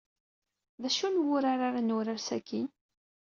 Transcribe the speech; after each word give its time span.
D 0.81 0.83
acu 0.87 1.07
n 1.09 1.21
wurar 1.23 1.59
ara 1.67 1.81
nurar 1.87 2.19
sakkin? 2.27 2.67